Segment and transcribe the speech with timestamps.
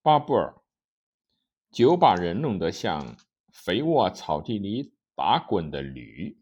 [0.00, 0.54] 巴布尔
[1.72, 3.16] 酒把人弄得像
[3.52, 6.38] 肥沃草地里打滚的驴，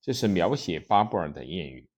[0.00, 1.90] 这是描写巴布尔的谚语。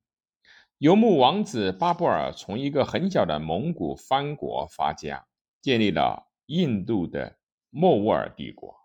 [0.78, 5.26] 游牧王子巴布尔从一个很小的蒙古藩国发家，
[5.62, 7.38] 建立了印度的
[7.70, 8.76] 莫卧儿帝国。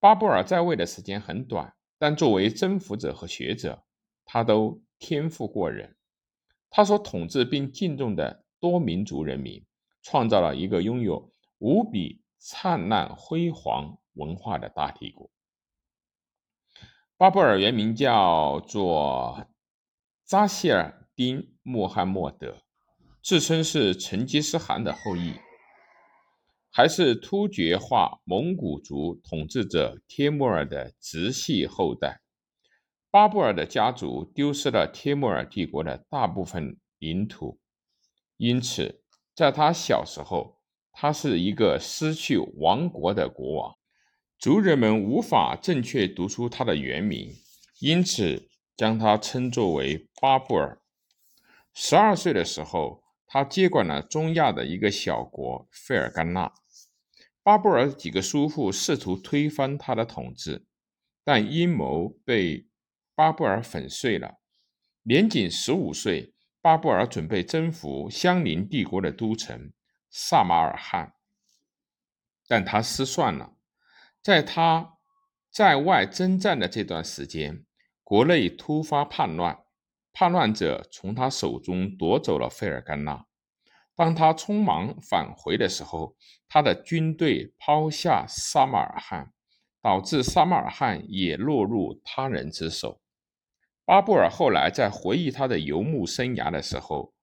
[0.00, 3.84] 巴布尔在位的时间很短，但作为征服者和学者，
[4.24, 5.96] 他都天赋过人。
[6.70, 9.64] 他所统治并敬重的多民族人民。
[10.10, 15.30] 创造了一个拥有无比灿烂辉煌文化的大帝国。
[17.18, 19.48] 巴布尔原名叫做
[20.24, 22.62] 扎希尔丁·穆罕默德，
[23.22, 25.34] 自称是成吉思汗的后裔，
[26.70, 32.22] 还是突厥化蒙古族统治者帖木儿的直系后代。
[33.10, 37.60] 巴布尔的家族丢失了帖木儿帝国的大部分领土，
[38.38, 39.02] 因此。
[39.38, 40.58] 在他小时候，
[40.90, 43.76] 他是一个失去王国的国王，
[44.36, 47.36] 族人们无法正确读出他的原名，
[47.78, 50.80] 因此将他称作为巴布尔。
[51.72, 56.52] 十二岁的时候，他接管了中亚的一个小国费尔干纳。
[57.44, 60.66] 巴布尔几个叔父试图推翻他的统治，
[61.22, 62.66] 但阴谋被
[63.14, 64.40] 巴布尔粉碎了。
[65.04, 66.34] 年仅十五岁。
[66.60, 69.72] 巴布尔准备征服相邻帝国的都城
[70.10, 71.14] 萨马尔罕，
[72.46, 73.54] 但他失算了。
[74.20, 74.98] 在他
[75.50, 77.64] 在外征战的这段时间，
[78.02, 79.64] 国内突发叛乱，
[80.12, 83.24] 叛乱者从他手中夺走了费尔干纳。
[83.94, 86.16] 当他匆忙返回的时候，
[86.48, 89.32] 他的军队抛下萨马尔罕，
[89.80, 93.00] 导致萨马尔罕也落入他人之手。
[93.88, 97.14] 巴布尔后来在回忆他的游牧生涯的时候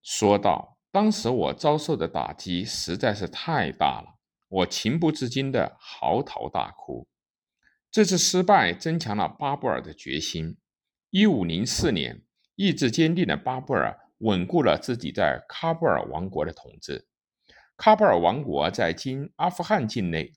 [0.00, 7.08] 说道：“当时我遭受的打击实在是太大了，我情不自禁地嚎啕大哭。
[7.90, 10.56] 这次失败增强了巴布尔的决心。
[11.10, 12.22] 一五零四年，
[12.54, 17.08] 意志坚定的巴布尔稳固了自己在喀布尔王国的统治。
[17.76, 20.32] 喀布尔王国在今阿富汗境内，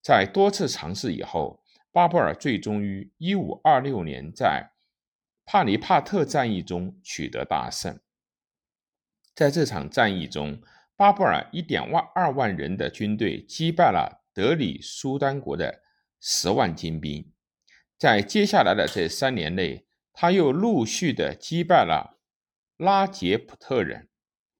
[0.00, 1.59] 在多次尝试以后。”
[1.92, 4.70] 巴布尔最终于一五二六年在
[5.44, 7.98] 帕尼帕特战役中取得大胜。
[9.34, 10.62] 在这场战役中，
[10.96, 15.82] 巴布尔一点万二万人的军队击败了德里苏丹国的
[16.20, 17.32] 十万精兵。
[17.98, 22.20] 在接下来的这三年内，他又陆续的击败了
[22.76, 24.08] 拉杰普特人、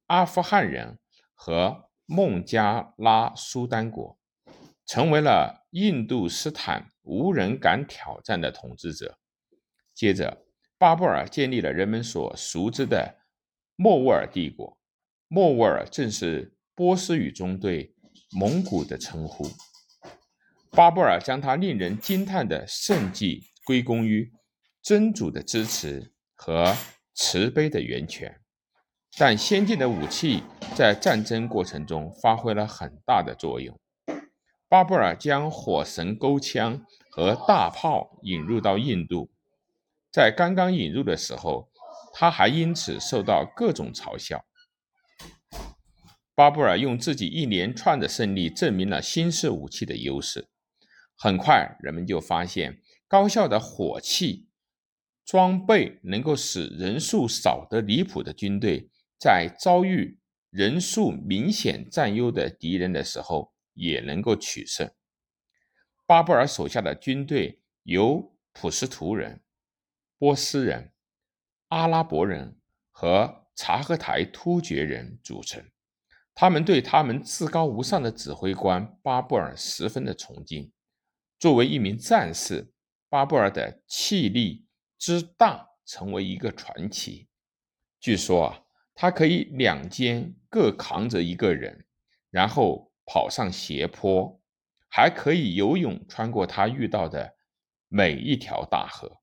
[0.06, 0.98] 阿富汗人
[1.34, 4.18] 和孟加拉苏丹国，
[4.84, 6.90] 成为了印度斯坦。
[7.02, 9.18] 无人敢挑战的统治者。
[9.94, 10.44] 接着，
[10.78, 13.16] 巴布尔建立了人们所熟知的
[13.74, 14.78] 莫卧儿帝国。
[15.26, 17.92] 莫卧儿正是波斯语中对
[18.30, 19.50] 蒙古的称呼。
[20.70, 24.30] 巴布尔将他令人惊叹的胜绩归功于
[24.80, 26.72] 真主的支持和
[27.14, 28.40] 慈悲的源泉，
[29.18, 30.44] 但先进的武器
[30.76, 33.76] 在战争过程中发挥了很大的作用。
[34.70, 39.28] 巴布尔将火神钩枪和大炮引入到印度，
[40.12, 41.68] 在刚刚引入的时候，
[42.14, 44.44] 他还因此受到各种嘲笑。
[46.36, 50.48] 巴布尔用自己一连串的胜利证明了新式武器的优势。
[51.16, 54.46] 很快，人们就发现高效的火器
[55.24, 58.88] 装备能够使人数少得离谱的军队
[59.18, 63.52] 在遭遇人数明显占优的敌人的时候。
[63.80, 64.90] 也能够取胜。
[66.06, 69.42] 巴布尔手下的军队由普什图人、
[70.18, 70.92] 波斯人、
[71.68, 72.60] 阿拉伯人
[72.90, 75.64] 和察合台突厥人组成。
[76.34, 80.70] 他们对他们至高无上的指挥官巴布尔十分的崇敬。
[81.38, 82.70] 作为一名战士，
[83.08, 84.66] 巴布尔的气力
[84.98, 87.28] 之大成为一个传奇。
[87.98, 88.64] 据说啊，
[88.94, 91.86] 他可以两肩各扛着一个人，
[92.30, 92.89] 然后。
[93.04, 94.40] 跑上斜坡，
[94.88, 97.36] 还可以游泳穿过他遇到的
[97.88, 99.20] 每一条大河，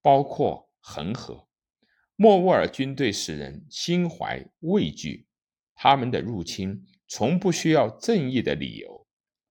[0.00, 1.48] 包括恒河。
[2.16, 5.26] 莫卧儿军队使人心怀畏惧，
[5.74, 9.06] 他们的入侵从不需要正义的理由，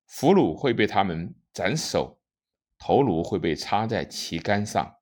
[0.06, 2.22] 俘虏会被他们斩首，
[2.78, 4.98] 头颅会被插在旗杆上。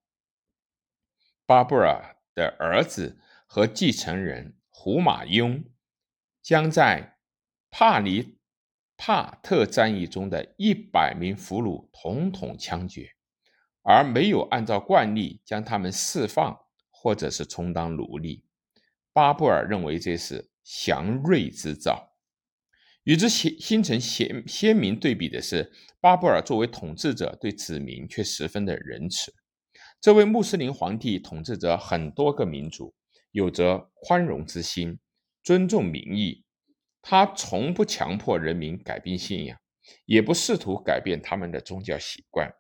[1.46, 5.64] 巴布尔的儿子和继承人胡马雍
[6.42, 7.18] 将在
[7.70, 8.37] 帕尼。
[8.98, 13.12] 帕特战役中的一百名俘虏统统枪决，
[13.84, 16.58] 而没有按照惯例将他们释放
[16.90, 18.44] 或者是充当奴隶。
[19.14, 22.16] 巴布尔认为这是祥瑞之兆。
[23.04, 25.72] 与之形形成鲜鲜明对比的是，
[26.02, 29.34] 巴布尔作为统治者对子民却十分的仁慈。
[30.02, 32.94] 这位穆斯林皇帝统治着很多个民族，
[33.32, 35.00] 有着宽容之心，
[35.42, 36.44] 尊重民意。
[37.10, 39.58] 他从不强迫人民改变信仰，
[40.04, 42.54] 也不试图改变他们的宗教习惯。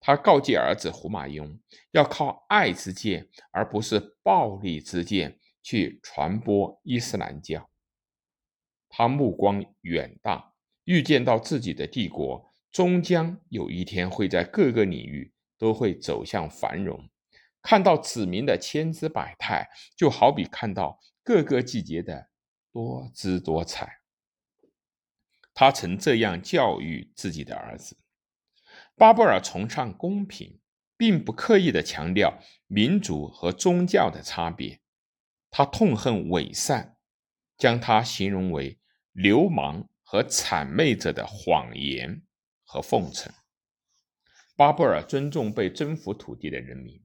[0.00, 1.60] 他告诫儿子胡马雍，
[1.90, 7.68] 要靠爱之剑，而不是暴力之剑，去传播伊斯兰教。
[8.88, 10.54] 他目光远大，
[10.84, 17.10] 预见到自己的帝国终将有一天会在各个领域都会走向繁荣。
[17.60, 22.30] 看到子民的千姿百态，就好比看到各个季节的
[22.72, 24.00] 多姿多彩。
[25.54, 27.98] 他曾这样教育自己的儿子：
[28.96, 30.60] 巴布尔崇尚公平，
[30.96, 34.80] 并不刻意的强调民族和宗教的差别。
[35.50, 36.96] 他痛恨伪善，
[37.56, 38.78] 将他形容为。
[39.14, 42.22] 流氓和谄媚者的谎言
[42.64, 43.30] 和奉承。
[44.56, 47.04] 巴布尔尊重被征服土地的人民，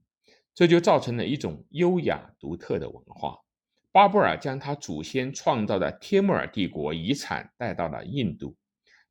[0.54, 3.44] 这就造成了一种优雅独特的文化。
[3.98, 8.56] 巴布尔将他祖先创造的帖木儿帝国遗产带到了印度。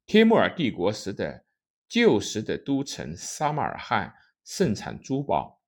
[0.06, 1.44] 帖木儿帝国时的
[1.90, 4.14] 旧时的都城沙马尔罕
[4.46, 5.62] 盛产珠宝，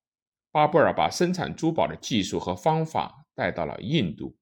[0.50, 4.38] 巴布尔把生产珠宝的技术和方法带到了印度。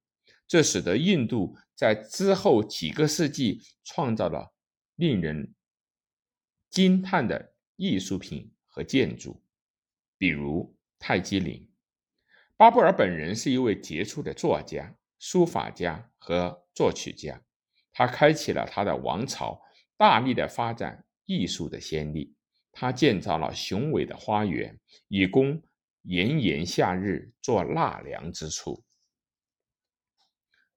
[0.46, 4.54] 这使得印度在之后几个世纪创造了
[4.94, 5.52] 令人
[6.70, 9.42] 惊叹的艺术品和建筑，
[10.16, 11.68] 比如泰姬陵。
[12.58, 17.40] 巴布尔本人是一位杰出的作家、书法家和作曲家，
[17.93, 19.62] 他开启了他的王朝
[19.96, 22.34] 大力的发展艺术的先例。
[22.72, 24.76] 他建造了雄伟的花园，
[25.06, 25.62] 以供
[26.02, 28.82] 炎炎夏日做纳凉之处。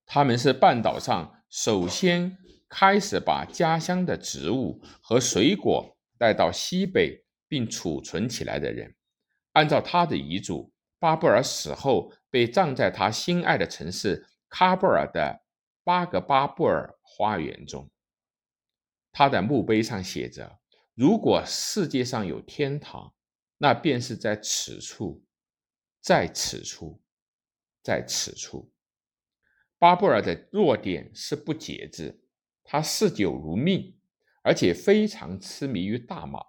[0.05, 2.37] 他们是半岛上首先
[2.69, 8.95] 开始把家乡的植物和水果带到西北并储存起来的人。
[9.53, 15.41] 按照他的遗嘱，巴布尔死后被葬在他心爱的城市喀布尔的
[15.83, 17.89] 巴格巴布尔花园中。
[19.11, 20.59] 他的墓碑上写着
[20.93, 23.15] ：“如果世界上有天堂，
[23.57, 25.25] 那便是在此处，
[25.99, 27.01] 在此处，
[27.81, 28.71] 在此处。”
[29.79, 32.21] 巴布尔的弱点是不节制，
[32.63, 33.97] 他嗜酒如命，
[34.43, 36.39] 而且非常痴迷于大麻。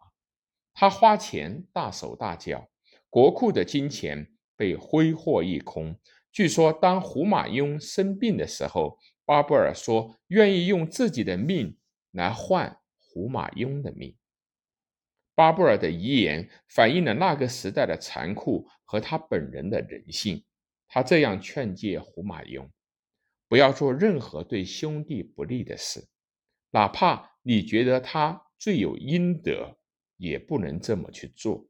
[0.75, 2.71] 他花钱大手大脚，
[3.09, 4.32] 国库的金钱
[4.63, 5.99] 被挥霍一空。
[6.31, 11.77] 据说，当胡马雍生病的时候，巴布尔说愿意用自己的命
[12.13, 14.17] 来换胡马雍的命。
[15.35, 20.45] 巴布尔的遗言反映了那个时代的残酷和他本人的人性。
[20.87, 22.71] 他这样劝诫胡马雍。
[23.49, 26.07] 不要做任何对兄弟不利的事，
[26.71, 29.77] 哪怕你觉得他罪有应得，
[30.19, 31.67] 也不能这么去做。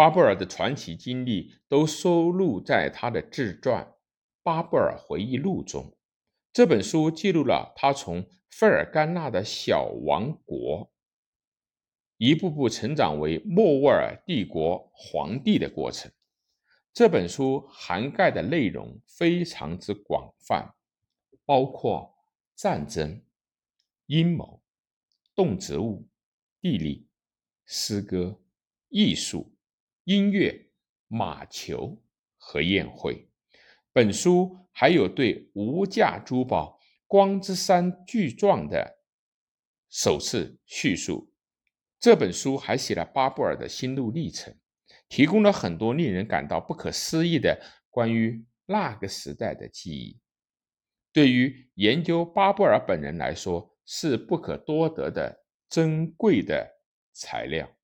[0.00, 3.84] 巴布尔的传奇经历都收录在他的自传
[4.42, 5.94] 《巴布尔回忆录》中。
[6.54, 10.90] 这本书记录了他从费尔干纳的小王国
[12.16, 16.10] 一步步成长为莫卧儿帝国皇帝的过程。
[16.94, 20.74] 这本书涵盖的内容非常之广泛，
[21.44, 22.10] 包括
[22.56, 23.22] 战争、
[24.06, 24.62] 阴谋、
[25.34, 26.08] 动植物、
[26.58, 27.06] 地理、
[27.66, 28.40] 诗歌、
[28.88, 29.52] 艺术、
[30.10, 30.66] 音乐、
[31.06, 32.02] 马球
[32.36, 33.30] 和宴会。
[33.92, 38.98] 本书还有对无价珠宝光之山巨状的
[39.88, 41.32] 首次叙述。
[42.00, 44.52] 这本书还写了巴布尔的心路历程。
[45.08, 47.56] 提供了很多令人感到不可思议的
[47.88, 50.18] 关于那个时代的记忆，
[51.12, 56.68] 对于研究巴布尔本人来说是不可多得的珍贵的
[57.12, 57.76] 材料。